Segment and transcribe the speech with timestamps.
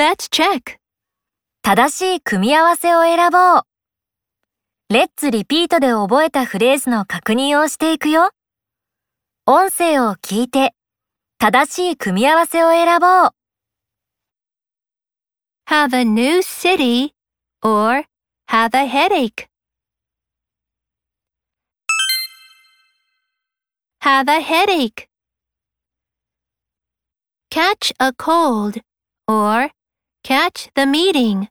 [0.00, 0.78] Let's check.
[1.60, 3.62] 正しい組み合わせを選ぼう。
[4.88, 8.30] レッツリピートで覚えたフレーズの確認をしていくよ。
[9.44, 10.72] 音声を聞いて、
[11.36, 13.30] 正しい組み合わせを選ぼう。
[15.68, 17.12] Have a new city
[17.62, 18.04] or
[18.48, 19.48] have a headache.
[24.02, 25.08] Have a headache.
[27.50, 28.80] Catch a cold
[29.28, 29.70] or
[30.24, 31.48] catch the meeting.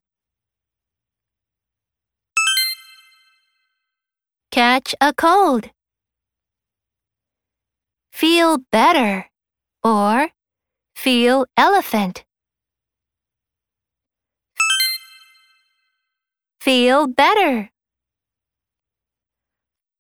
[4.52, 5.70] Catch a cold.
[8.12, 9.28] Feel better
[9.84, 10.30] or
[10.96, 12.26] feel elephant.
[16.60, 17.70] Feel better.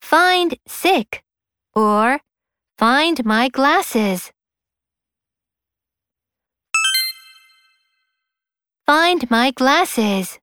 [0.01, 1.23] Find sick
[1.73, 2.19] or
[2.77, 4.31] find my glasses.
[8.89, 10.39] Find my glasses.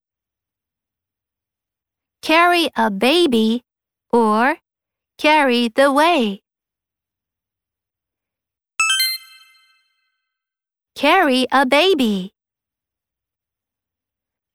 [2.22, 3.64] Carry a baby
[4.12, 4.58] or
[5.18, 6.42] carry the way.
[10.94, 12.34] Carry a baby.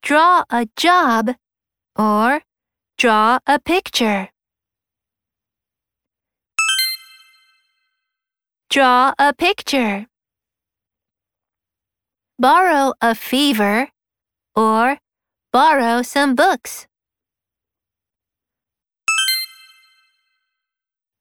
[0.01, 1.35] Draw a job
[1.99, 2.43] or
[2.97, 4.29] draw a picture.
[8.69, 10.07] Draw a picture.
[12.41, 13.89] Borrow a fever
[14.55, 14.97] or
[15.53, 16.87] borrow some books.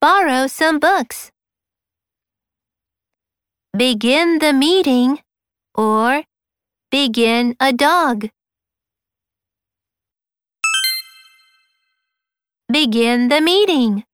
[0.00, 1.30] Borrow some books.
[3.76, 5.18] Begin the meeting
[5.74, 6.24] or
[6.90, 8.30] begin a dog.
[12.72, 14.04] Begin the meeting.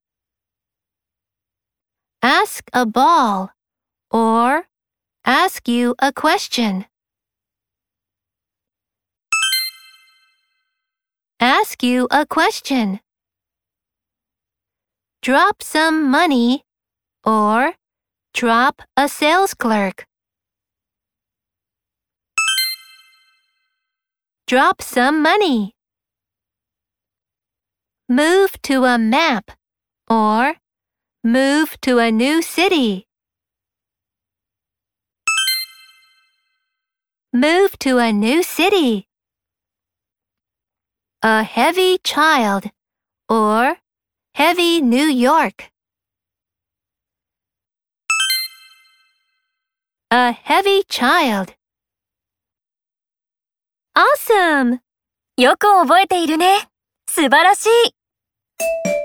[2.20, 3.52] Ask a ball
[4.10, 4.66] or
[5.24, 6.86] ask you a question.
[11.66, 13.00] Ask you a question.
[15.20, 16.62] Drop some money
[17.24, 17.72] or
[18.32, 20.06] drop a sales clerk.
[24.46, 25.74] Drop some money.
[28.08, 29.50] Move to a map
[30.08, 30.54] or
[31.24, 33.08] move to a new city.
[37.32, 39.08] Move to a new city.
[41.22, 42.70] A heavy child
[43.28, 43.78] or
[44.34, 45.70] heavy New York.
[50.10, 51.54] A heavy child.
[53.94, 54.80] Awesome!
[55.38, 56.68] よく覚えているね。
[57.08, 58.95] 素晴らしい。